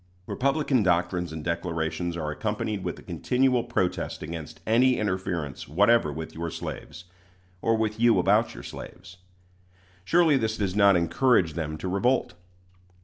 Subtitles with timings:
[0.25, 6.33] Republican doctrines and declarations are accompanied with a continual protest against any interference whatever with
[6.33, 7.03] your slaves,
[7.61, 9.17] or with you about your slaves.
[10.03, 12.33] Surely this does not encourage them to revolt.